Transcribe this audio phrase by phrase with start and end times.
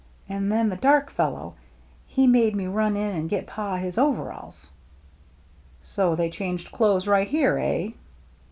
[0.27, 1.53] And then the dark fellow,
[2.07, 4.71] he made me run in and get Pa his overhauls.""
[5.93, 7.89] So they changed clothes right here, eh